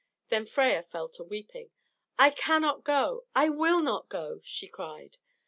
[0.29, 1.69] Then Freia fell to weeping.
[2.17, 3.25] "I cannot go!
[3.35, 5.19] I will not go!" she cried.